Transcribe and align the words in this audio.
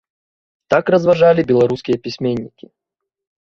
Так 0.75 0.85
разважалі 0.95 1.47
беларускія 1.53 1.97
пісьменнікі. 2.09 2.65